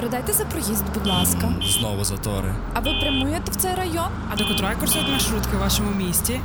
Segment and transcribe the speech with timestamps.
[0.00, 1.52] передайте за проїзд, будь ласка.
[1.62, 2.54] Знову затори.
[2.74, 4.08] А ви прямуєте в цей район?
[4.32, 6.40] А до котрої курсують маршрутки в вашому місті?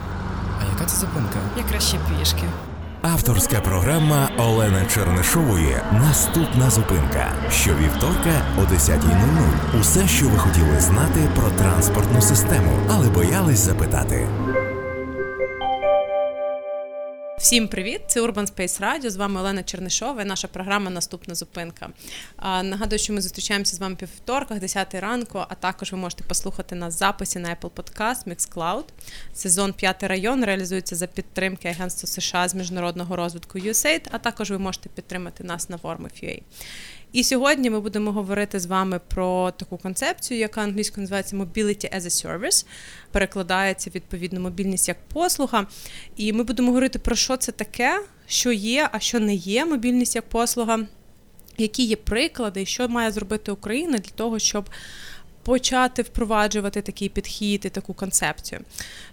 [0.61, 1.39] А яка це зупинка?
[1.57, 2.43] Я краще пішки.
[3.01, 7.31] Авторська програма Олени Чернишової Наступна зупинка.
[7.51, 9.79] Щовівторка о 10.00.
[9.81, 14.27] Усе, що ви хотіли знати про транспортну систему, але боялись запитати.
[17.45, 18.01] Всім привіт!
[18.07, 20.21] Це Urban Space Radio, З вами Олена Чернишова.
[20.21, 21.89] і Наша програма Наступна зупинка.
[22.43, 25.45] Нагадую, що ми зустрічаємося з вами по вівторках, 10 ранку.
[25.49, 28.83] А також ви можете послухати нас записі на Apple Podcast, Mixcloud.
[29.33, 34.57] Сезон «П'ятий район реалізується за підтримки Агентства США з міжнародного розвитку USAID, А також ви
[34.57, 36.41] можете підтримати нас на Worm.ua.
[37.15, 42.01] І сьогодні ми будемо говорити з вами про таку концепцію, яка англійською називається Mobility as
[42.01, 42.65] a Service,
[43.11, 45.67] перекладається відповідно мобільність як послуга.
[46.17, 50.15] І ми будемо говорити про що це таке, що є, а що не є мобільність
[50.15, 50.79] як послуга,
[51.57, 54.69] які є приклади, що має зробити Україна для того, щоб
[55.45, 58.61] почати впроваджувати такий підхід і таку концепцію.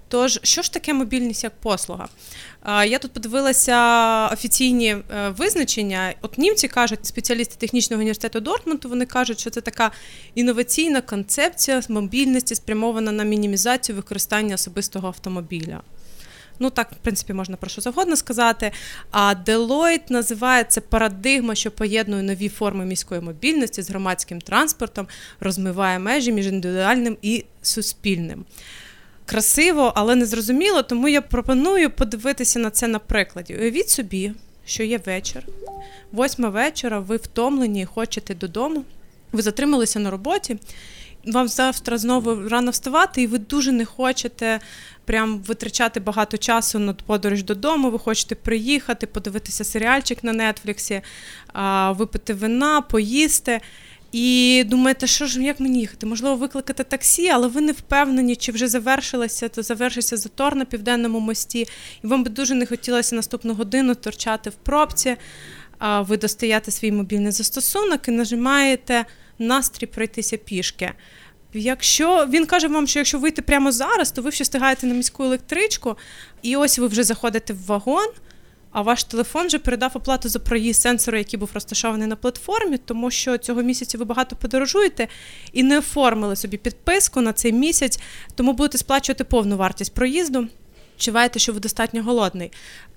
[0.08, 2.08] Тож, що ж таке мобільність як послуга?
[2.66, 3.76] Я тут подивилася
[4.32, 6.14] офіційні е, визначення.
[6.22, 9.90] От німці кажуть, спеціалісти технічного університету Дортмунту, вони кажуть, що це така
[10.34, 15.80] інноваційна концепція мобільності, спрямована на мінімізацію використання особистого автомобіля.
[16.62, 18.72] Ну так, в принципі, можна про що завгодно сказати.
[19.10, 25.06] А Deloitte називає це парадигма, що поєднує нові форми міської мобільності з громадським транспортом,
[25.40, 28.44] розмиває межі між індивідуальним і суспільним.
[29.26, 33.56] Красиво, але не зрозуміло, тому я пропоную подивитися на це на прикладі.
[33.60, 34.32] Уявіть собі,
[34.64, 35.46] що є вечір,
[36.12, 38.84] восьма вечора, ви втомлені і хочете додому,
[39.32, 40.58] ви затрималися на роботі.
[41.26, 44.60] Вам завтра знову рано вставати, і ви дуже не хочете
[45.04, 47.90] прям витрачати багато часу на подорож додому.
[47.90, 51.00] Ви хочете приїхати, подивитися серіальчик на нетфліксі,
[51.90, 53.60] випити вина, поїсти.
[54.12, 56.06] І думаєте, що ж як мені їхати?
[56.06, 61.20] Можливо, викликати таксі, але ви не впевнені, чи вже завершилося, то завершився затор на південному
[61.20, 61.66] мості,
[62.04, 65.16] і вам би дуже не хотілося наступну годину торчати в пробці.
[65.82, 69.04] Ви достаєте свій мобільний застосунок і нажимаєте
[69.38, 70.92] настрій пройтися пішки.
[71.54, 75.24] Якщо він каже вам, що якщо вийти прямо зараз, то ви ще встигаєте на міську
[75.24, 75.96] електричку,
[76.42, 78.08] і ось ви вже заходите в вагон,
[78.72, 83.10] а ваш телефон вже передав оплату за проїзд сенсору, який був розташований на платформі, тому
[83.10, 85.08] що цього місяця ви багато подорожуєте
[85.52, 88.00] і не оформили собі підписку на цей місяць,
[88.34, 90.48] тому будете сплачувати повну вартість проїзду
[91.02, 92.50] відчуваєте, що ви достатньо голодний.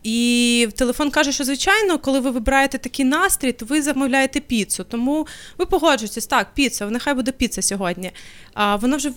[0.03, 4.83] І телефон каже, що звичайно, коли ви вибираєте такий настрій, то ви замовляєте піцу.
[4.83, 5.27] Тому
[5.57, 8.11] ви погоджуєтесь, так, піца, нехай буде піца сьогодні.
[8.53, 9.11] А вона вже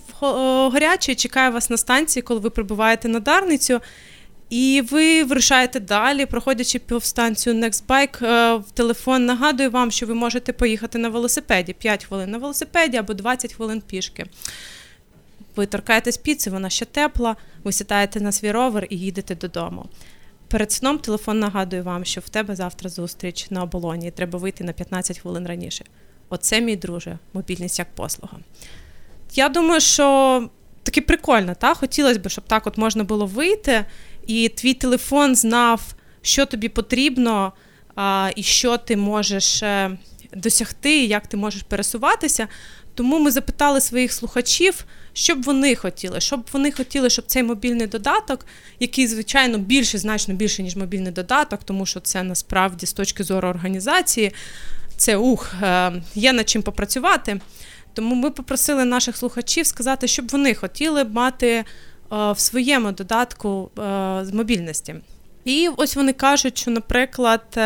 [0.73, 3.79] гаряча і чекає вас на станції, коли ви прибуваєте на Дарницю.
[4.49, 10.97] І ви вирушаєте далі, проходячи повстанцію Nextbike, е, телефон нагадує вам, що ви можете поїхати
[10.97, 14.25] на велосипеді 5 хвилин на велосипеді або 20 хвилин пішки.
[15.59, 19.85] Ви торкаєтесь піци, вона ще тепла, ви сідаєте на свій ровер і їдете додому.
[20.47, 24.63] Перед сном телефон нагадує вам, що в тебе завтра зустріч на оболоні, і треба вийти
[24.63, 25.85] на 15 хвилин раніше.
[26.29, 28.37] Оце, мій друже, мобільність як послуга.
[29.33, 30.49] Я думаю, що
[30.83, 31.73] таке прикольно, та?
[31.73, 33.85] хотілося б, щоб так от можна було вийти,
[34.27, 35.81] і твій телефон знав,
[36.21, 37.53] що тобі потрібно,
[37.95, 39.97] а, і що ти можеш е,
[40.35, 42.47] досягти, як ти можеш пересуватися.
[42.95, 47.43] Тому ми запитали своїх слухачів, що б вони хотіли, що б вони хотіли, щоб цей
[47.43, 48.45] мобільний додаток,
[48.79, 53.47] який, звичайно, більше, значно більше, ніж мобільний додаток, тому що це насправді з точки зору
[53.47, 54.31] організації,
[54.97, 57.41] це ух, е, є над чим попрацювати.
[57.93, 61.65] Тому ми попросили наших слухачів сказати, що б вони хотіли мати е,
[62.09, 63.81] в своєму додатку е,
[64.25, 64.95] з мобільності.
[65.45, 67.59] І ось вони кажуть, що, наприклад,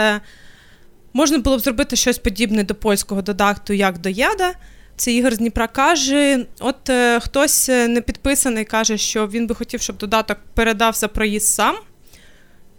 [1.14, 4.54] можна було б зробити щось подібне до польського додатку, як до Яда.
[4.96, 9.56] Це Ігор з Дніпра каже: от е, хтось е, не підписаний, каже, що він би
[9.56, 11.76] хотів, щоб додаток передав за проїзд сам.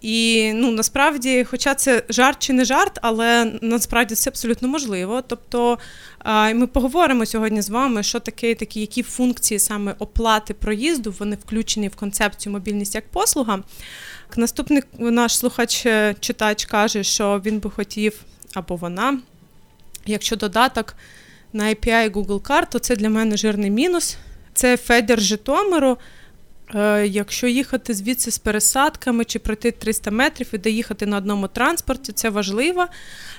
[0.05, 5.23] І ну, насправді, хоча це жарт чи не жарт, але насправді це абсолютно можливо.
[5.27, 5.79] Тобто
[6.55, 11.89] ми поговоримо сьогодні з вами, що таке, такі, які функції саме оплати проїзду вони включені
[11.89, 13.63] в концепцію мобільність як послуга.
[14.37, 18.21] Наступний наш слухач-читач каже, що він би хотів
[18.55, 19.19] або вона,
[20.07, 20.95] якщо додаток
[21.53, 24.17] на API Google Card, то це для мене жирний мінус.
[24.55, 25.99] Це Федір Житомиру.
[26.75, 32.13] Е, якщо їхати звідси з пересадками чи пройти 300 метрів і доїхати на одному транспорті,
[32.13, 32.87] це важливо.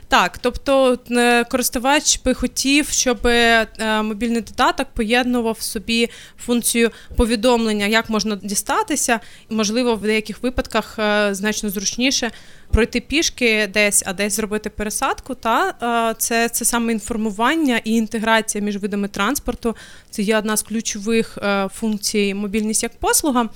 [0.07, 3.67] Так, тобто е, користувач би хотів, щоб е,
[4.03, 6.09] мобільний додаток поєднував в собі
[6.45, 9.19] функцію повідомлення, як можна дістатися,
[9.49, 10.99] можливо, в деяких випадках
[11.31, 12.31] значно зручніше
[12.75, 15.35] пройти пішки десь, а десь зробити пересадку.
[15.35, 19.75] Та це це саме інформування і інтеграція між видами транспорту.
[20.09, 23.49] Це є одна з ключових е, функцій мобільність як послуга.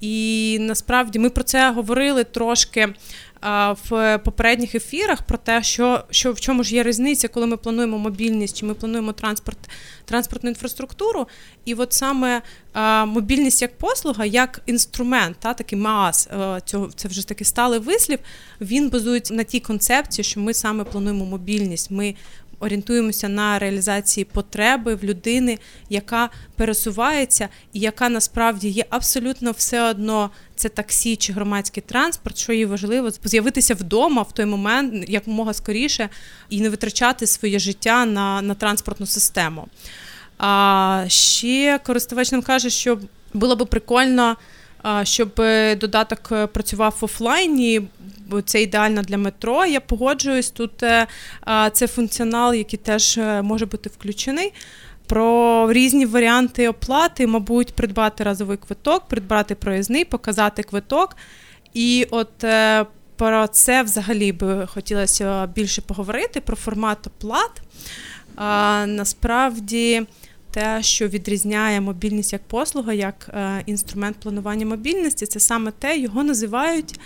[0.00, 2.88] І насправді ми про це говорили трошки
[3.88, 7.98] в попередніх ефірах про те, що що в чому ж є різниця, коли ми плануємо
[7.98, 9.58] мобільність, чи ми плануємо транспорт,
[10.04, 11.26] транспортну інфраструктуру.
[11.64, 12.42] І от саме
[13.06, 16.28] мобільність як послуга, як інструмент, та такий МААС,
[16.64, 18.18] цього це вже таки сталий вислів.
[18.60, 21.90] Він базується на тій концепції, що ми саме плануємо мобільність.
[21.90, 22.14] Ми
[22.60, 25.58] орієнтуємося на реалізації потреби в людини,
[25.90, 32.52] яка пересувається, і яка насправді є абсолютно все одно це таксі чи громадський транспорт, що
[32.52, 36.08] їй важливо з'явитися вдома в той момент якомога скоріше
[36.50, 39.68] і не витрачати своє життя на, на транспортну систему.
[40.38, 42.98] А ще користувач нам каже, що
[43.34, 44.36] було би прикольно.
[45.02, 45.42] Щоб
[45.80, 47.82] додаток працював в офлайні,
[48.44, 49.66] це ідеально для метро.
[49.66, 50.50] Я погоджуюсь.
[50.50, 51.06] Тут е,
[51.72, 54.52] це функціонал, який теж е, може бути включений.
[55.06, 61.16] Про різні варіанти оплати, мабуть, придбати разовий квиток, придбати проїзний, показати квиток.
[61.74, 62.86] І от е,
[63.16, 67.62] про це взагалі би хотілося більше поговорити, про формат оплат.
[68.36, 70.06] А, Насправді,
[70.50, 73.30] те, що відрізняє мобільність як послуга, як
[73.66, 77.00] інструмент планування мобільності, це саме те, його називають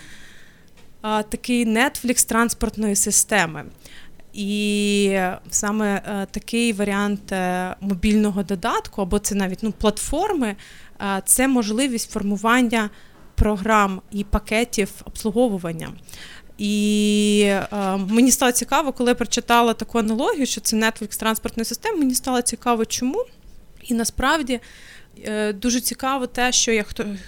[1.02, 3.64] такий Netflix транспортної системи.
[4.32, 5.18] І
[5.50, 10.56] саме е, такий варіант е, мобільного додатку, або це навіть ну, платформи,
[11.02, 12.90] е, це можливість формування
[13.34, 15.92] програм і пакетів обслуговування.
[16.58, 17.52] І
[18.08, 21.98] мені стало цікаво, коли я прочитала таку аналогію, що це Netflix транспортної системи.
[21.98, 23.24] Мені стало цікаво, чому.
[23.82, 24.60] І насправді
[25.54, 26.72] дуже цікаво те, що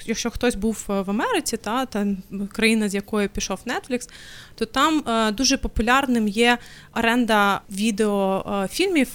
[0.07, 2.07] якщо хтось був е, в Америці, та та
[2.53, 4.09] країна, з якої пішов Netflix,
[4.55, 6.59] то там е, дуже популярним є
[6.95, 9.09] оренда відеофільмів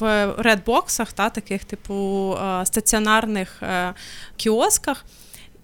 [0.00, 3.62] в редбоксах, та таких типу стаціонарних
[4.36, 5.04] кіосках.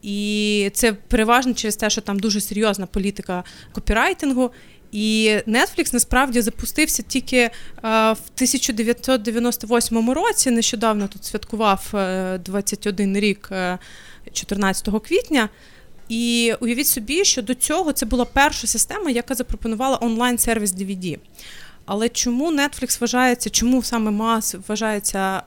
[0.02, 4.50] І це переважно через те, що там дуже серйозна політика копірайтингу.
[4.92, 7.50] І Netflix насправді запустився тільки е,
[7.82, 10.50] в 1998 році.
[10.50, 11.88] Нещодавно тут святкував
[12.44, 13.50] 21 е, рік
[14.32, 15.48] 14 е, квітня.
[16.08, 21.18] І уявіть собі, що до цього це була перша система, яка запропонувала онлайн-сервіс DVD.
[21.84, 25.42] Але чому Netflix вважається, чому саме Мас вважається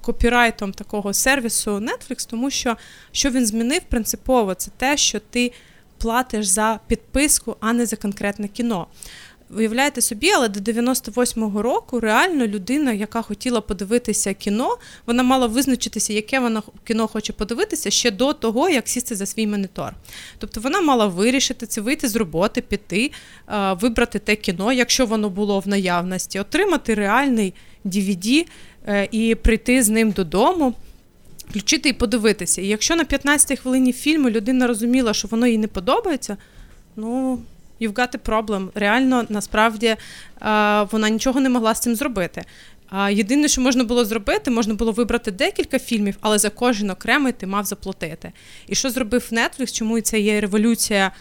[0.00, 2.28] копірайтом такого сервісу Netflix?
[2.30, 2.76] Тому що
[3.12, 5.52] що він змінив принципово, це те, що ти
[5.98, 8.86] платиш за підписку, а не за конкретне кіно.
[9.56, 16.12] Уявляєте собі, але до 98-го року реально людина, яка хотіла подивитися кіно, вона мала визначитися,
[16.12, 19.94] яке вона кіно хоче подивитися ще до того, як сісти за свій монітор.
[20.38, 23.10] Тобто вона мала вирішити це, вийти з роботи, піти,
[23.80, 27.54] вибрати те кіно, якщо воно було в наявності, отримати реальний
[27.84, 28.46] DVD
[28.86, 30.74] е, і прийти з ним додому
[31.48, 32.62] включити і подивитися.
[32.62, 36.36] І якщо на 15-й хвилині фільму людина розуміла, що воно їй не подобається,
[36.96, 37.38] ну.
[37.80, 38.68] You've got a problem.
[38.74, 39.96] Реально, насправді
[40.90, 42.44] вона нічого не могла з цим зробити.
[43.10, 47.46] Єдине, що можна було зробити, можна було вибрати декілька фільмів, але за кожен окремий ти
[47.46, 48.32] мав заплатити.
[48.66, 51.12] І що зробив Netflix, Чому це є революція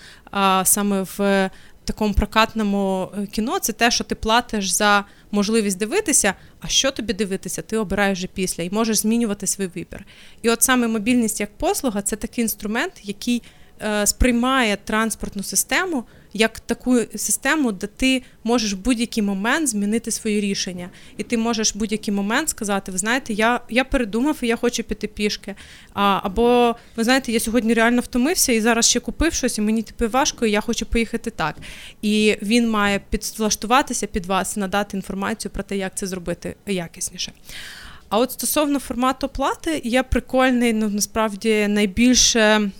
[0.63, 1.49] саме в
[1.87, 7.13] такому прокатному е, кіно це те, що ти платиш за можливість дивитися, а що тобі
[7.13, 10.05] дивитися, ти обираєш вже після і можеш змінювати свій вибір.
[10.41, 13.43] І от саме мобільність як послуга це такий інструмент, який
[13.81, 16.03] е, сприймає транспортну систему
[16.37, 21.75] як таку систему, де ти можеш в будь-який момент змінити своє рішення, і ти можеш
[21.75, 25.55] в будь-який момент сказати: ви знаєте, я я передумав і я хочу піти пішки.
[25.93, 29.81] А, Або ви знаєте, я сьогодні реально втомився і зараз ще купив щось, і мені
[29.81, 31.55] типу важко, і я хочу поїхати так.
[32.01, 37.31] І він має підлаштуватися під вас, надати інформацію про те, як це зробити якісніше.
[38.09, 42.71] А от стосовно формату оплати, є прикольний, ну насправді найбільше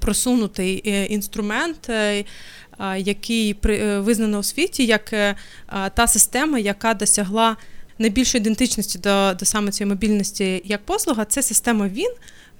[0.00, 2.24] просунутий е, інструмент, е,
[2.96, 5.10] який е, визнано у світі як
[5.94, 7.56] та система, яка досягла
[7.98, 12.10] найбільшої ідентичності до до саме цієї мобільності як послуга, це система Він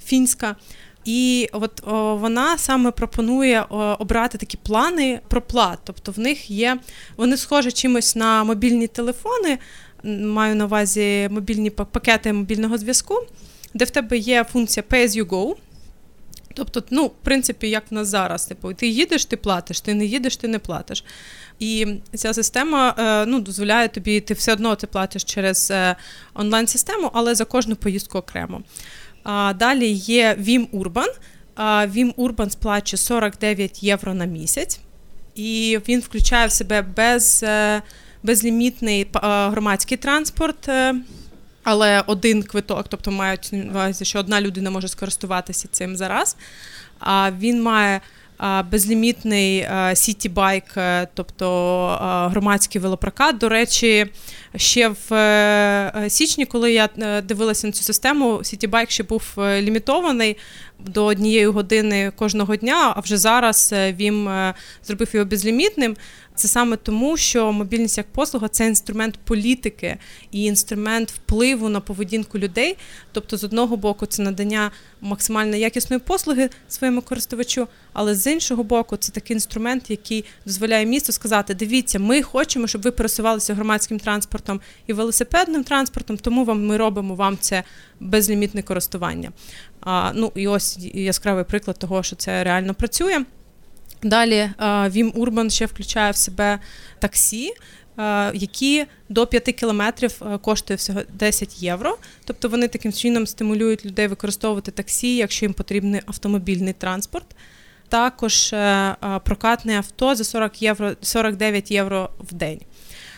[0.05, 0.57] фінська.
[1.05, 5.79] І от о, вона саме пропонує о, обрати такі плани проплат.
[5.85, 6.79] Тобто в них є,
[7.17, 9.59] вони схожі чимось на мобільні телефони,
[10.05, 13.15] маю на увазі мобільні пакети мобільного зв'язку,
[13.75, 15.55] де в тебе є функція Pay as you go.
[16.55, 20.05] Тобто, ну, в принципі, як в нас зараз, типу, ти їдеш, ти платиш, ти не
[20.05, 21.05] їдеш, ти не платиш.
[21.59, 25.97] І ця система е, ну, дозволяє тобі, ти все одно ти платиш через е,
[26.35, 28.63] онлайн-систему, але за кожну поїздку окремо.
[29.23, 31.09] А Далі є Vim Urban.
[31.87, 34.81] Vim Urban сплачує 49 євро на місяць.
[35.35, 37.83] і він включає в себе без, е,
[38.23, 40.69] безлімітний громадський транспорт.
[41.63, 46.37] Але один квиток, тобто мають увазі, що одна людина може скористуватися цим зараз.
[46.99, 48.01] А він має
[48.71, 50.65] безлімітний city bike,
[51.15, 53.39] тобто громадський велопрокат.
[53.39, 54.07] До речі,
[54.57, 59.23] ще в е, січні, коли я е, дивилася на цю систему, city bike ще був
[59.39, 60.37] е, лімітований
[60.79, 62.93] до однієї години кожного дня.
[62.97, 64.29] А вже зараз він
[64.85, 65.97] зробив його безлімітним.
[66.41, 69.97] Це саме тому, що мобільність як послуга це інструмент політики
[70.33, 72.77] і інструмент впливу на поведінку людей.
[73.13, 74.71] Тобто, з одного боку, це надання
[75.01, 81.13] максимально якісної послуги своєму користувачу, але з іншого боку, це такий інструмент, який дозволяє місту
[81.13, 86.77] сказати: дивіться, ми хочемо, щоб ви пересувалися громадським транспортом і велосипедним транспортом, тому вам ми
[86.77, 87.63] робимо вам це
[88.01, 89.31] безлімітне користування.
[89.81, 93.25] А, Ну і ось яскравий приклад того, що це реально працює.
[94.03, 94.51] Далі
[94.87, 96.59] Вім Урбан ще включає в себе
[96.99, 97.53] таксі,
[98.35, 101.99] які до 5 кілометрів коштує всього 10 євро.
[102.25, 107.27] Тобто вони таким чином стимулюють людей використовувати таксі, якщо їм потрібний автомобільний транспорт.
[107.91, 112.61] Також е, прокатне авто за 40 євро, 49 євро в день.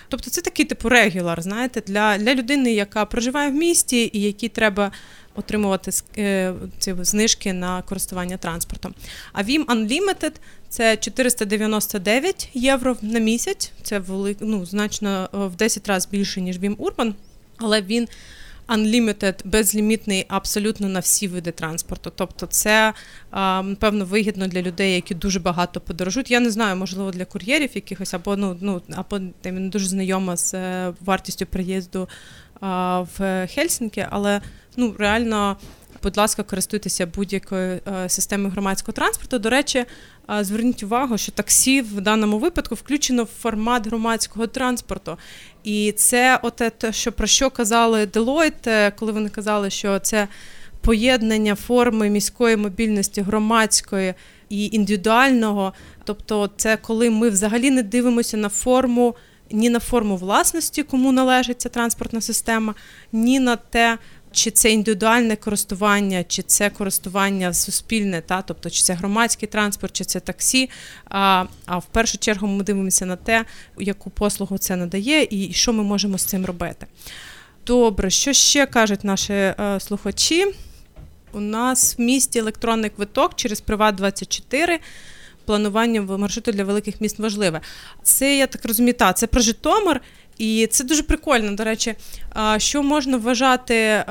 [0.08, 4.48] Тобто це такий типу регулар, знаєте, для для людини, яка проживає в місті і якій
[4.48, 4.92] треба
[5.34, 8.94] отримувати е, ці знижки на користування транспортом.
[9.32, 10.32] А Vim Unlimited
[10.72, 13.72] це 499 євро на місяць.
[13.82, 17.12] Це велик, ну, значно е, в 10 разів більше, ніж Vim Urban,
[17.56, 18.08] але він.
[18.68, 22.12] Unlimited, безлімітний абсолютно на всі види транспорту.
[22.16, 22.92] Тобто, це
[23.78, 26.30] певно вигідно для людей, які дуже багато подорожують.
[26.30, 30.54] Я не знаю, можливо, для кур'єрів якихось, або ну ну або не дуже знайома з
[30.54, 32.08] е, вартістю приїзду
[33.18, 34.40] в Хельсінки, але
[34.76, 35.56] ну реально.
[36.02, 39.38] Будь ласка, користуйтеся будь-якою е, системою громадського транспорту.
[39.38, 39.78] До речі,
[40.30, 45.16] е, зверніть увагу, що таксі в даному випадку включено в формат громадського транспорту.
[45.64, 50.28] І це оте, що про що казали Deloitte, коли вони казали, що це
[50.80, 54.14] поєднання форми міської мобільності громадської
[54.48, 55.72] і індивідуального.
[56.04, 59.14] Тобто, це коли ми взагалі не дивимося на форму.
[59.54, 62.74] Ні на форму власності, кому належить ця транспортна система,
[63.12, 63.98] ні на те,
[64.32, 70.04] чи це індивідуальне користування, чи це користування суспільне, та тобто чи це громадський транспорт, чи
[70.04, 70.70] це таксі.
[71.04, 73.44] А а в першу чергу ми дивимося на те,
[73.78, 76.86] яку послугу це надає, і що ми можемо з цим робити.
[77.66, 80.46] Добре, що ще кажуть наші е, слухачі?
[81.32, 84.80] У нас в місті електронний квиток через Приват 24
[85.44, 87.60] Планування маршруту для великих міст важливе.
[88.02, 90.00] Це я так розумію, та це про Житомир.
[90.38, 91.54] І це дуже прикольно.
[91.54, 91.94] До речі,
[92.56, 94.04] що можна вважати,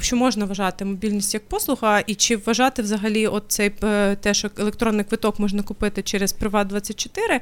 [0.00, 4.50] що можна вважати мобільність як послуга, і чи вважати взагалі от цей е, те, що
[4.58, 7.40] електронний квиток можна купити через Приват 24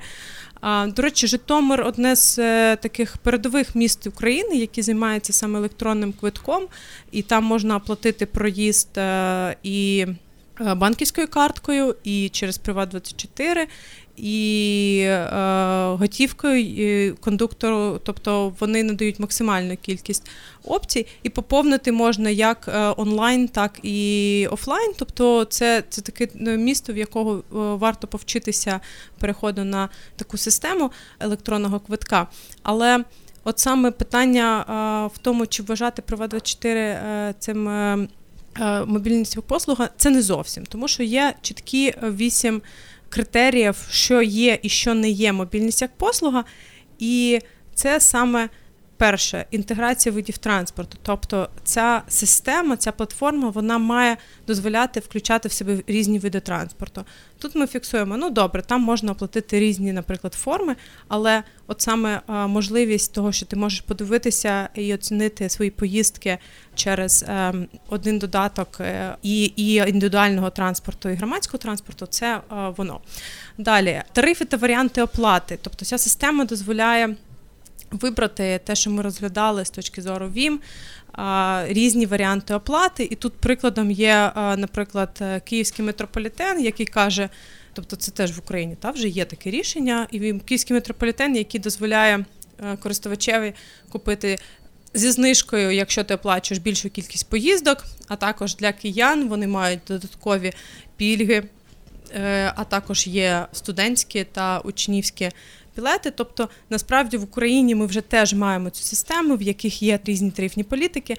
[0.86, 6.66] До речі, Житомир одне з е, таких передових міст України, які займаються саме електронним квитком,
[7.12, 10.06] і там можна оплатити проїзд е, і.
[10.76, 13.66] Банківською карткою і через Приват 24
[14.22, 15.28] і е,
[15.86, 20.30] готівкою кондуктору, тобто вони надають максимальну кількість
[20.64, 24.92] опцій, і поповнити можна як е, онлайн, так і офлайн.
[24.98, 28.80] Тобто, це це таке е, місто, в якого е, варто повчитися
[29.18, 32.26] переходу на таку систему електронного квитка.
[32.62, 33.04] Але
[33.44, 34.64] от саме питання
[35.14, 38.08] в тому, чи вважати Прива 24 е, цим.
[38.86, 42.62] Мобільність послуга це не зовсім, тому що є чіткі вісім
[43.08, 46.44] критеріїв, що є і що не є мобільність як послуга,
[46.98, 47.38] і
[47.74, 48.48] це саме
[48.98, 50.98] перше інтеграція видів транспорту.
[51.02, 57.04] Тобто ця система, ця платформа, вона має дозволяти включати в себе різні види транспорту.
[57.38, 60.76] Тут ми фіксуємо, ну добре, там можна оплатити різні, наприклад, форми,
[61.08, 66.38] але от саме можливість того, що ти можеш подивитися і оцінити свої поїздки
[66.74, 67.54] через е,
[67.88, 72.40] один додаток е, і і індивідуального транспорту і громадського транспорту, це е,
[72.76, 73.00] воно.
[73.58, 75.58] Далі тарифи та варіанти оплати.
[75.62, 77.16] Тобто ця система дозволяє
[77.90, 80.60] вибрати те, що ми розглядали з точки зору ВІМ,
[81.64, 83.08] різні варіанти оплати.
[83.10, 87.28] І тут прикладом є, наприклад, Київський метрополітен, який каже,
[87.72, 92.24] тобто це теж в Україні та вже є таке рішення, і Київський метрополітен, який дозволяє
[92.80, 93.54] користувачеві
[93.88, 94.38] купити.
[94.94, 100.52] Зі знижкою, якщо ти оплачуєш більшу кількість поїздок, а також для киян вони мають додаткові
[100.96, 101.44] пільги,
[102.14, 105.30] е, а також є студентські та учнівські
[105.78, 106.10] білети.
[106.10, 110.62] Тобто, насправді в Україні ми вже теж маємо цю систему, в яких є різні тарифні
[110.64, 111.16] політики.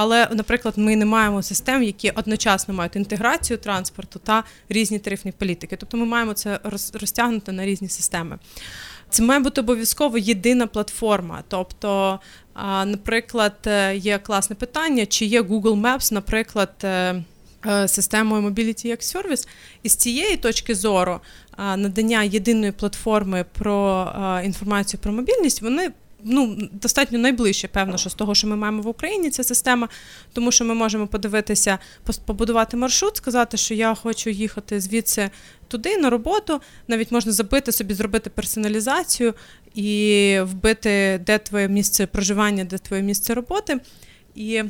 [0.00, 5.76] але, наприклад, ми не маємо систем, які одночасно мають інтеграцію транспорту та різні тарифні політики.
[5.76, 6.60] Тобто ми маємо це
[6.92, 8.38] розтягнути на різні системи.
[9.10, 11.42] Це має бути обов'язково єдина платформа.
[11.48, 12.20] Тобто,
[12.84, 16.74] наприклад, е, є класне питання, чи є Google Maps, наприклад.
[16.84, 17.24] Е,
[17.66, 19.48] е, системою Mobility як Service.
[19.82, 21.20] І з цієї точки зору
[21.58, 24.12] надання єдиної платформи про
[24.44, 25.90] інформацію про мобільність, вони
[26.24, 29.88] ну, достатньо найближче, певно, що з того, що ми маємо в Україні, ця система,
[30.32, 31.78] тому що ми можемо подивитися,
[32.24, 35.30] побудувати маршрут, сказати, що я хочу їхати звідси
[35.68, 36.60] туди на роботу.
[36.88, 39.34] Навіть можна забити собі, зробити персоналізацію
[39.74, 43.80] і вбити, де твоє місце проживання, де твоє місце роботи.
[44.34, 44.62] І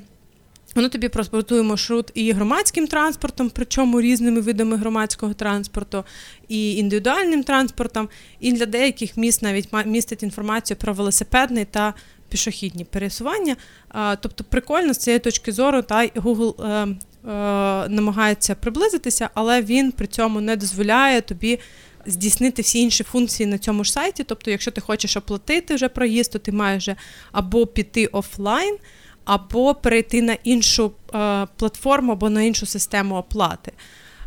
[0.75, 6.05] Воно тобі проспортує маршрут і громадським транспортом, причому різними видами громадського транспорту,
[6.49, 8.09] і індивідуальним транспортом,
[8.41, 11.95] і для деяких міст навіть містить інформацію про велосипедний та
[12.29, 13.57] пішохідні пересування.
[14.21, 20.07] Тобто, прикольно з цієї точки зору, та Google е, е, намагається приблизитися, але він при
[20.07, 21.59] цьому не дозволяє тобі.
[22.07, 24.25] Здійснити всі інші функції на цьому ж сайті.
[24.25, 26.89] Тобто, якщо ти хочеш оплатити вже проїзд, то ти маєш
[27.33, 28.77] або піти офлайн,
[29.29, 33.73] або перейти на іншу е, платформу або на іншу систему оплати.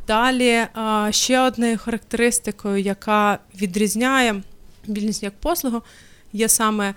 [0.07, 0.67] Далі е,
[1.09, 4.41] ще одною характеристикою, яка відрізняє
[4.87, 5.81] мобільність як послугу,
[6.33, 6.93] є саме е,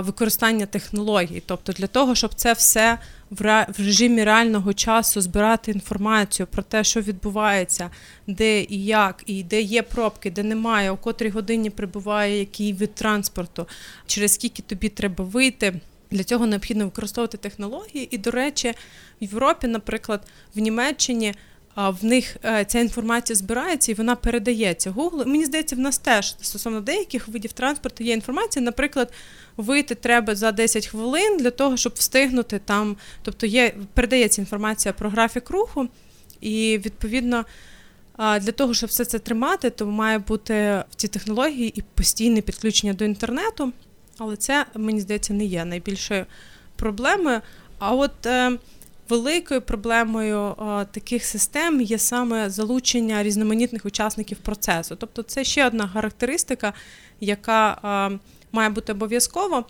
[0.00, 1.42] використання технологій.
[1.46, 2.98] Тобто для того, щоб це все
[3.30, 7.90] в режимі реального часу збирати інформацію про те, що відбувається,
[8.26, 12.94] де і як, і де є пробки, де немає, у котрій годині прибуває який від
[12.94, 13.66] транспорту,
[14.06, 15.80] через скільки тобі треба вийти.
[16.10, 18.08] Для цього необхідно використовувати технології.
[18.10, 18.74] І, до речі,
[19.20, 20.22] в Європі, наприклад,
[20.54, 21.34] в Німеччині.
[21.76, 25.26] В них е, ця інформація збирається і вона передається Google.
[25.26, 28.64] Мені здається, в нас теж стосовно деяких видів транспорту є інформація.
[28.64, 29.12] Наприклад,
[29.56, 32.96] вийти треба за 10 хвилин для того, щоб встигнути там.
[33.22, 35.88] Тобто є передається інформація про графік руху,
[36.40, 37.44] і відповідно
[38.18, 40.54] для того, щоб все це тримати, то має бути
[40.90, 43.72] в цій технології і постійне підключення до інтернету.
[44.18, 46.26] Але це, мені здається, не є найбільшою
[46.76, 47.40] проблемою.
[47.78, 48.58] А от е,
[49.08, 54.96] великою проблемою е, таких систем є саме залучення різноманітних учасників процесу.
[54.96, 56.72] Тобто, це ще одна характеристика,
[57.20, 57.70] яка
[58.12, 58.18] е,
[58.52, 59.64] має бути обов'язково.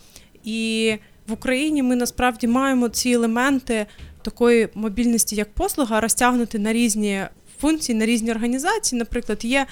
[0.45, 0.95] І
[1.27, 3.87] в Україні ми насправді маємо ці елементи
[4.23, 7.25] такої мобільності, як послуга, розтягнути на різні
[7.61, 8.99] функції, на різні організації.
[8.99, 9.67] Наприклад, є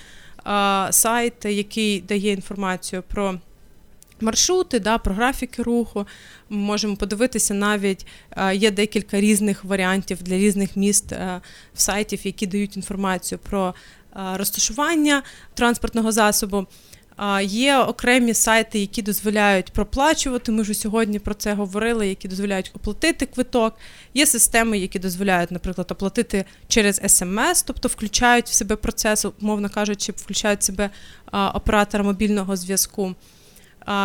[0.47, 3.35] е, сайт, який дає інформацію про
[4.21, 6.07] маршрути, да, про графіки руху.
[6.51, 11.41] Ми можемо подивитися навіть е, є декілька різних варіантів для різних міст е,
[11.75, 13.75] сайтів, які дають інформацію про
[14.17, 15.23] е, розташування
[15.55, 16.67] транспортного засобу.
[17.43, 20.53] Є окремі сайти, які дозволяють проплачувати.
[20.53, 23.75] Ми вже сьогодні про це говорили, які дозволяють оплатити квиток.
[24.15, 30.13] Є системи, які дозволяють, наприклад, оплатити через смс, тобто включають в себе процес, умовно кажучи,
[30.13, 30.91] включають в себе
[31.33, 33.15] оператора мобільного зв'язку.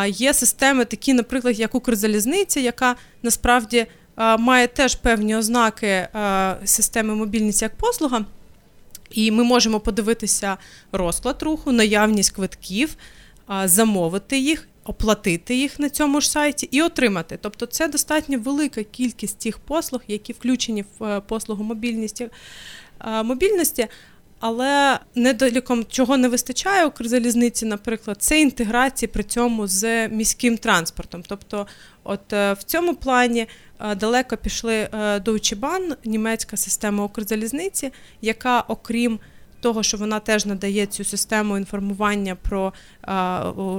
[0.08, 3.86] Є системи, такі, наприклад, як Укрзалізниця, яка насправді
[4.40, 6.08] має теж певні ознаки
[6.66, 8.26] системи мобільність як послуга.
[9.12, 10.58] І ми можемо подивитися
[10.92, 12.96] розклад руху, наявність квитків,
[13.66, 17.38] замовити їх, оплатити їх на цьому ж сайті і отримати.
[17.42, 22.30] Тобто це достатньо велика кількість тих послуг, які включені в е, послугу мобільності.
[23.24, 23.88] мобільності.
[24.42, 31.24] Але недоліком чого не вистачає Укрзалізниці, наприклад, це інтеграції при цьому з міським транспортом.
[31.28, 31.68] Тобто,
[32.04, 33.48] от е, в цьому плані
[33.80, 39.20] е, далеко пішли е, Deutsche Bahn, німецька система Укрзалізниці, яка, окрім
[39.62, 42.74] того, що вона теж надає цю систему інформування про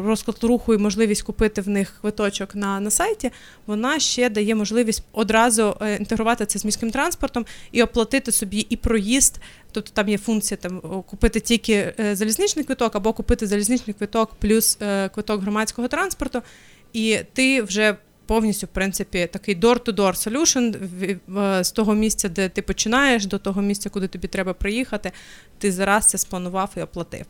[0.05, 3.31] розклад руху і можливість купити в них квиточок на на сайті,
[3.67, 8.77] вона ще дає можливість одразу е, інтегрувати це з міським транспортом і оплатити собі і
[8.77, 9.41] проїзд.
[9.73, 14.79] Тобто там є функція там купити тільки е, залізничний квиток або купити залізничний квиток плюс
[14.83, 16.43] е, квиток громадського транспорту,
[16.93, 23.27] і ти вже повністю, в принципі, такий door-to-door solution з того місця, де ти починаєш,
[23.27, 25.13] до того місця, куди тобі треба приїхати,
[25.59, 27.27] ти зараз це спланував і оплатив.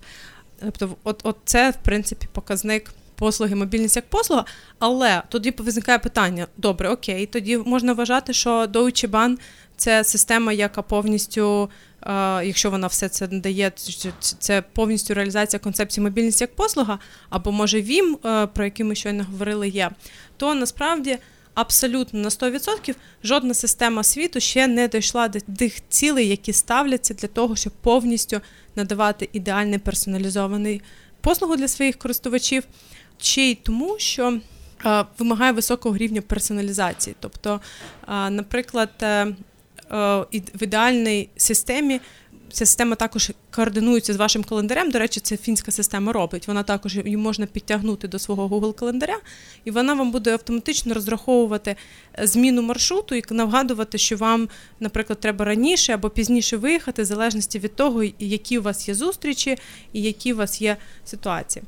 [0.61, 2.91] Тобто, от, от це, в принципі, показник.
[3.15, 4.45] Послуги, мобільність як послуга,
[4.79, 9.39] але тоді виникає питання: добре, окей, тоді можна вважати, що Deutsche Bahn–
[9.77, 11.71] це система, яка повністю
[12.45, 13.73] якщо вона все це надає,
[14.39, 16.99] це повністю реалізація концепції мобільність як послуга,
[17.31, 19.91] або може ВІМ, е, про який ми щойно говорили, є,
[20.37, 21.19] то насправді.
[21.55, 27.29] Абсолютно на 100% жодна система світу ще не дійшла до тих цілей, які ставляться для
[27.29, 28.41] того, щоб повністю
[28.77, 30.83] надавати ідеальний персоналізований
[31.21, 32.65] послугу для своїх користувачів,
[33.19, 34.41] чи й тому, що
[35.19, 37.17] вимагає високого рівня персоналізації.
[37.21, 37.61] Тобто,
[38.09, 38.91] наприклад,
[39.93, 42.01] в ідеальній системі
[42.53, 44.91] ця система також координується з вашим календарем.
[44.91, 46.49] До речі, це фінська система робить.
[46.49, 49.19] Вона також її можна підтягнути до свого Google календаря,
[49.65, 51.77] і вона вам буде автоматично розраховувати
[52.19, 54.49] е, зміну маршруту і нагадувати, що вам,
[54.81, 59.59] наприклад, треба раніше або пізніше виїхати, в залежності від того, які у вас є зустрічі
[59.93, 61.63] і які у вас є ситуації.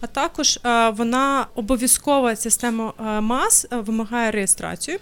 [0.00, 4.98] А також е, вона обов'язкова система е, МАС вимагає реєстрацію.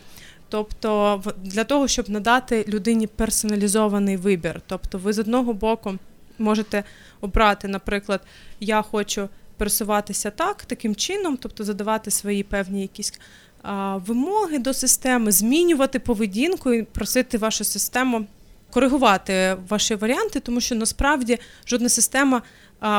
[0.48, 4.60] Тобто, для того, щоб надати людині персоналізований вибір.
[4.66, 5.94] Тобто, ви з одного боку
[6.38, 6.84] можете
[7.20, 8.20] обрати, наприклад,
[8.60, 13.12] я хочу пересуватися так, таким чином, тобто задавати свої певні якісь
[13.94, 18.26] вимоги до системи, змінювати поведінку і просити вашу систему
[18.70, 22.42] коригувати ваші варіанти, тому що насправді жодна система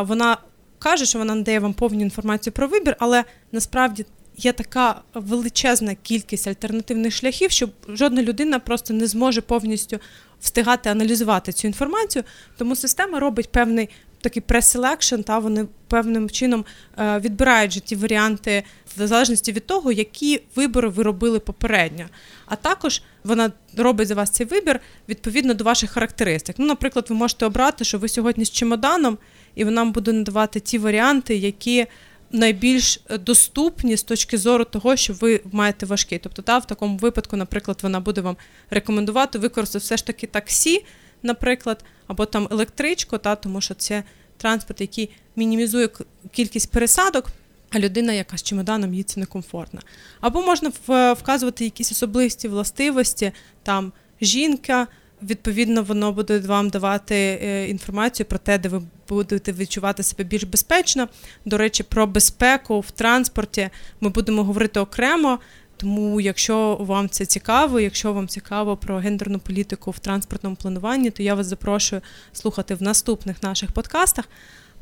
[0.01, 0.37] вона
[0.79, 4.05] каже, що вона надає вам повну інформацію про вибір, але насправді
[4.37, 9.99] є така величезна кількість альтернативних шляхів, що жодна людина просто не зможе повністю
[10.41, 12.23] встигати аналізувати цю інформацію.
[12.57, 13.89] Тому система робить певний
[14.21, 16.65] такий preselection, та вони певним чином
[16.99, 18.63] е, відбирають ті варіанти
[18.95, 22.05] в залежності від того, які вибори ви робили попередньо.
[22.45, 26.55] А також вона робить за вас цей вибір відповідно до ваших характеристик.
[26.59, 29.17] Ну, наприклад, ви можете обрати, що ви сьогодні з чемоданом,
[29.55, 31.85] і вона буде надавати ті варіанти, які
[32.31, 36.19] найбільш доступні з точки зору того, що ви маєте важкий.
[36.19, 38.37] Тобто, та, в такому випадку, наприклад, вона буде вам
[38.69, 40.85] рекомендувати використати все ж таки таксі,
[41.23, 44.03] наприклад, або там електричку, та, тому що це
[44.37, 45.89] транспорт, який мінімізує
[46.31, 47.27] кількість пересадок.
[47.69, 49.81] А людина, яка з чемоданом їй це некомфортно.
[50.21, 50.71] Або можна
[51.13, 53.31] вказувати якісь особливості властивості,
[53.63, 54.87] там жінка,
[55.21, 60.43] Відповідно, воно буде вам давати е, інформацію про те, де ви будете відчувати себе більш
[60.43, 61.07] безпечно.
[61.45, 63.69] До речі, про безпеку в транспорті
[64.01, 65.39] ми будемо говорити окремо.
[65.77, 71.23] Тому, якщо вам це цікаво, якщо вам цікаво про гендерну політику в транспортному плануванні, то
[71.23, 72.01] я вас запрошую
[72.33, 74.25] слухати в наступних наших подкастах.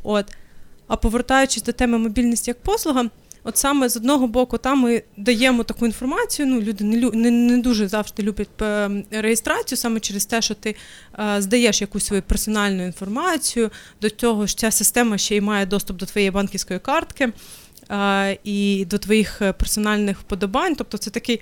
[0.04, 0.26] От,
[0.88, 3.10] а повертаючись до теми мобільності як послуга.
[3.48, 6.46] От саме з одного боку, там ми даємо таку інформацію.
[6.48, 8.50] Ну, люди не не, не дуже завжди люблять
[9.12, 10.76] реєстрацію, саме через те, що ти
[11.20, 13.72] е, здаєш якусь свою персональну інформацію.
[14.02, 17.34] До цього ж ця система ще й має доступ до твоєї банківської картки
[17.92, 20.76] е, і до твоїх е, персональних вподобань.
[20.76, 21.42] Тобто це такий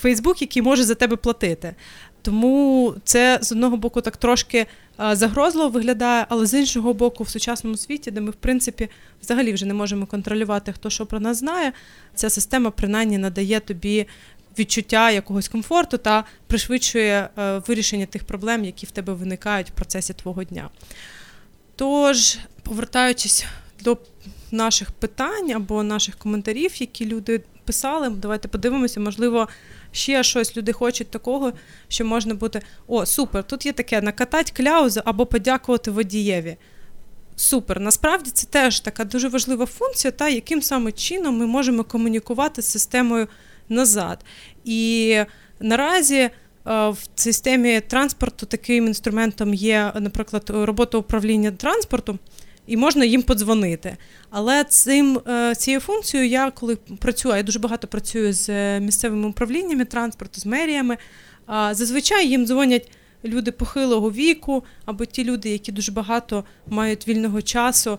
[0.00, 1.74] Фейсбук, який може за тебе платити.
[2.22, 4.66] Тому це з одного боку так трошки
[4.98, 8.88] загрозливо виглядає, але з іншого боку, в сучасному світі, де ми, в принципі,
[9.22, 11.72] взагалі вже не можемо контролювати, хто що про нас знає,
[12.14, 14.06] ця система принаймні надає тобі
[14.58, 20.14] відчуття якогось комфорту та пришвидшує е, вирішення тих проблем, які в тебе виникають в процесі
[20.14, 20.70] твого дня.
[21.76, 23.44] Тож, повертаючись
[23.80, 23.98] до
[24.50, 29.48] наших питань або наших коментарів, які люди писали, давайте подивимося, можливо
[29.92, 31.52] ще щось люди хочуть такого,
[31.88, 33.44] що можна бути: о, супер!
[33.44, 36.56] Тут є таке накатати кляузу або подякувати водієві.
[37.36, 42.62] Супер, насправді це теж така дуже важлива функція, та яким саме чином ми можемо комунікувати
[42.62, 43.28] з системою
[43.68, 44.24] назад.
[44.64, 45.18] І
[45.60, 46.30] наразі е,
[46.64, 52.18] в системі транспорту таким інструментом є, наприклад, робота управління транспорту
[52.66, 53.96] і можна їм подзвонити.
[54.30, 59.28] Але цим е, цією функцією я коли працюю, я дуже багато працюю з е, місцевими
[59.28, 60.96] управліннями транспорту, з меріями.
[61.70, 62.90] Зазвичай їм дзвонять
[63.24, 67.98] люди похилого віку, або ті люди, які дуже багато мають вільного часу,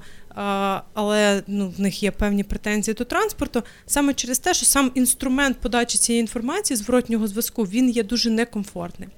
[0.94, 5.58] але ну, в них є певні претензії до транспорту, саме через те, що сам інструмент
[5.58, 9.10] подачі цієї інформації зворотнього зв'язку він є дуже некомфортним.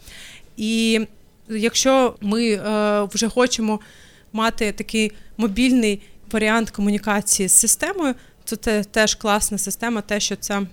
[0.58, 1.02] І
[1.50, 2.62] якщо ми е,
[3.14, 3.80] вже хочемо
[4.34, 10.68] мати такий мобільний варіант комунікації з системою, то це теж класна система, те, що ця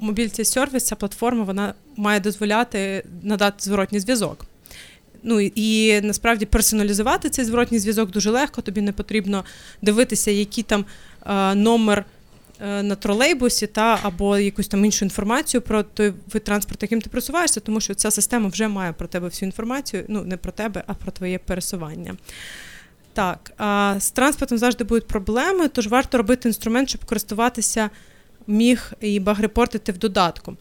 [0.00, 4.46] мобільний сервіс, ця платформа, вона має дозволяти надати зворотній зв'язок.
[5.22, 8.62] Ну і насправді персоналізувати цей зворотній зв'язок дуже легко.
[8.62, 9.44] Тобі не потрібно
[9.82, 10.84] дивитися, який там
[11.54, 12.04] номер
[12.62, 17.60] на тролейбусі, та або якусь там іншу інформацію про той вид транспорту, яким ти просуваєшся,
[17.60, 20.04] тому що ця система вже має про тебе всю інформацію.
[20.08, 22.14] Ну не про тебе, а про твоє пересування.
[23.12, 27.90] Так, а з транспортом завжди будуть проблеми, тож варто робити інструмент, щоб користуватися
[28.46, 30.56] міг і багрепортити в додатку.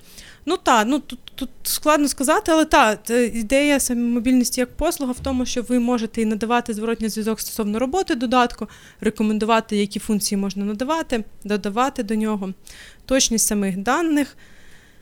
[0.45, 5.19] Ну так, ну тут тут складно сказати, але так, ідея саме мобільності як послуга в
[5.19, 8.67] тому, що ви можете і надавати зворотній зв'язок стосовно роботи додатку,
[9.01, 12.53] рекомендувати, які функції можна надавати, додавати до нього,
[13.05, 14.37] точність самих даних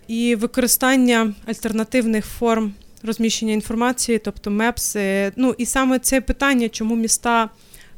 [0.08, 5.32] і використання альтернативних форм розміщення інформації, тобто МЕПСи.
[5.36, 7.50] Ну і саме це питання, чому міста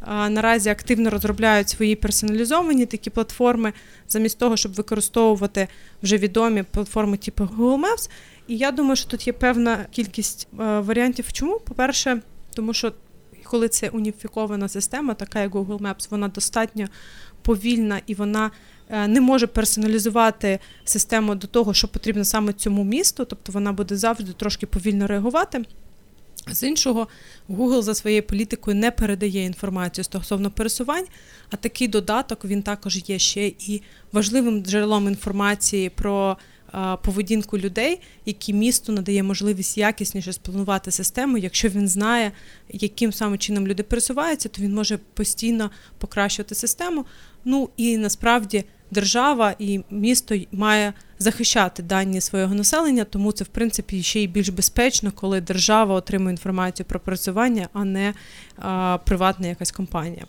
[0.07, 3.73] наразі активно розробляють свої персоналізовані такі платформи,
[4.07, 5.67] замість того, щоб використовувати
[6.03, 8.09] вже відомі платформи типу Google Maps.
[8.47, 11.33] І я думаю, що тут є певна кількість варіантів.
[11.33, 11.59] Чому?
[11.59, 12.21] По-перше,
[12.55, 12.91] тому що
[13.43, 16.87] коли це уніфікована система, така як Google Maps, вона достатньо
[17.41, 18.51] повільна і вона
[18.89, 23.97] е, не може персоналізувати систему до того, що потрібно саме цьому місту, тобто вона буде
[23.97, 25.63] завжди трошки повільно реагувати.
[26.47, 27.07] З іншого,
[27.49, 31.05] Google за своєю політикою не передає інформацію стосовно пересувань,
[31.49, 36.37] а такий додаток він також є ще і важливим джерелом інформації про
[37.01, 41.37] поведінку людей, які місту надає можливість якісніше спланувати систему.
[41.37, 42.31] Якщо він знає,
[42.69, 47.05] яким саме чином люди пересуваються, то він може постійно покращувати систему.
[47.45, 54.03] Ну і насправді держава і місто має захищати дані свого населення, тому це в принципі
[54.03, 58.13] ще й більш безпечно, коли держава отримує інформацію про працювання, а не
[58.57, 60.25] а, приватна якась компанія.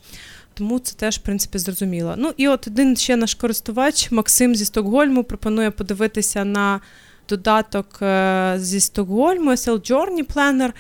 [0.54, 2.14] Тому це теж в принципі зрозуміло.
[2.18, 6.80] Ну і от один ще наш користувач Максим зі Стокгольму пропонує подивитися на
[7.28, 10.70] додаток е, зі Стокгольму, SL Journey Planner.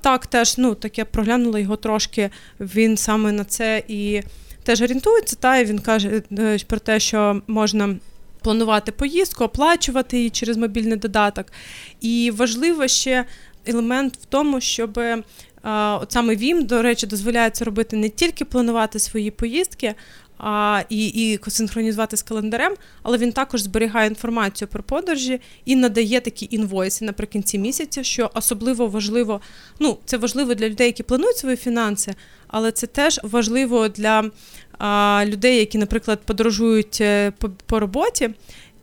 [0.00, 2.30] Так, теж ну так я проглянула його трошки.
[2.60, 4.22] Він саме на це і
[4.62, 5.36] теж орієнтується.
[5.36, 7.96] Та і він каже е, про те, що можна.
[8.42, 11.46] Планувати поїздку, оплачувати її через мобільний додаток.
[12.00, 13.24] І важливо ще
[13.66, 15.00] елемент в тому, щоб
[15.64, 19.94] От саме ВІМ, до речі, дозволяє це робити не тільки планувати свої поїздки
[20.38, 26.20] а, і і синхронізувати з календарем, але він також зберігає інформацію про подорожі і надає
[26.20, 29.40] такі інвойси наприкінці місяця, що особливо важливо.
[29.78, 32.14] Ну, це важливо для людей, які планують свої фінанси,
[32.46, 34.30] але це теж важливо для
[34.78, 38.30] а, людей, які, наприклад, подорожують е, по, по роботі.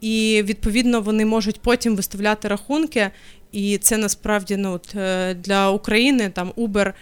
[0.02, 3.12] І відповідно вони можуть потім виставляти рахунки
[3.52, 6.94] і це насправді ну, е, для України там Uber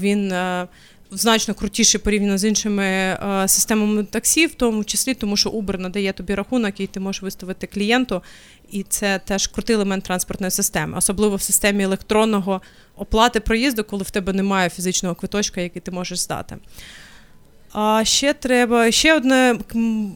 [0.00, 0.66] він е,
[1.14, 6.12] значно крутіший порівняно з іншими е, системами таксі, в тому числі, тому що Uber надає
[6.12, 8.22] тобі рахунок, який ти можеш виставити клієнту,
[8.70, 12.62] і це теж крутий елемент транспортної системи, особливо в системі електронного
[12.96, 16.56] оплати проїзду, коли в тебе немає фізичного квиточка, який ти можеш здати.
[17.72, 19.58] А ще треба, ще одна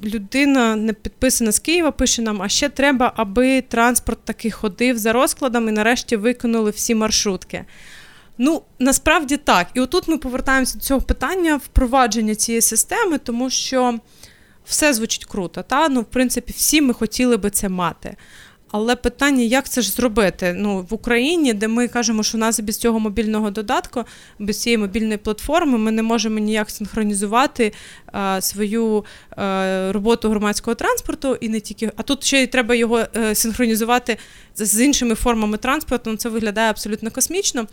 [0.04, 5.12] людина не підписана з Києва, пише нам: а ще треба, аби транспорт таки ходив за
[5.12, 7.64] розкладом і нарешті виконали всі маршрутки.
[8.38, 9.66] Ну, насправді так.
[9.74, 13.98] І отут ми повертаємося до цього питання впровадження цієї системи, тому що
[14.64, 15.62] все звучить круто.
[15.62, 15.88] Та?
[15.88, 18.16] Ну, в принципі, всі ми хотіли би це мати.
[18.70, 20.54] Але питання, як це ж зробити?
[20.57, 24.04] Ну в Україні, де ми кажемо, що у нас без цього мобільного додатку,
[24.38, 27.72] без цієї мобільної платформи, ми не можемо ніяк синхронізувати
[28.07, 32.98] а, свою а, роботу громадського транспорту і не тільки, а тут ще й треба його
[32.98, 34.18] а, е, синхронізувати
[34.57, 36.16] з іншими формами транспорту.
[36.16, 37.66] Це виглядає абсолютно космічно.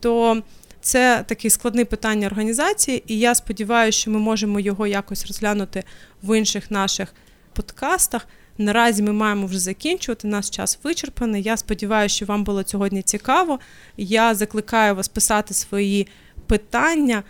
[0.00, 0.42] То
[0.80, 5.84] це таке складне питання організації, і я сподіваюся, що ми можемо його якось розглянути
[6.22, 7.14] в інших наших
[7.52, 8.26] подкастах.
[8.58, 10.28] Наразі ми маємо вже закінчувати.
[10.28, 11.42] Наш час вичерпаний.
[11.42, 13.58] Я сподіваюся, що вам було сьогодні цікаво.
[13.96, 16.06] Я закликаю вас писати свої
[16.46, 17.22] питання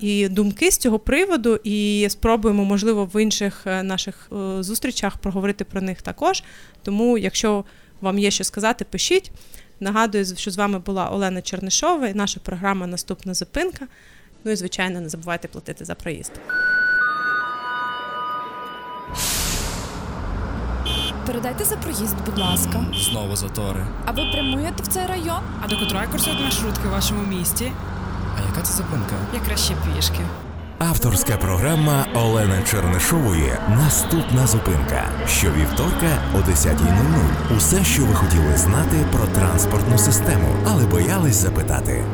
[0.00, 5.64] і думки з цього приводу, і спробуємо, можливо, в інших е, наших е, зустрічах проговорити
[5.64, 6.42] про них також.
[6.82, 7.64] Тому, якщо
[8.00, 9.30] вам є що сказати, пишіть.
[9.80, 13.86] Нагадую, що з вами була Олена Чернишова і наша програма Наступна зупинка.
[14.44, 16.32] Ну і звичайно, не забувайте платити за проїзд.
[21.26, 22.84] Передайте за проїзд, будь ласка.
[23.10, 23.86] Знову затори.
[24.04, 25.40] А ви прямуєте в цей район?
[25.64, 27.72] А до котрої курсують маршрутки в вашому місті?
[28.38, 29.14] А яка це зупинка?
[29.34, 30.20] Я краще пішки.
[30.78, 35.04] Авторська програма Олени Чернишової Наступна зупинка.
[35.28, 37.56] Щовівторка о 10.00.
[37.56, 42.04] Усе, що ви хотіли знати про транспортну систему, але боялись запитати.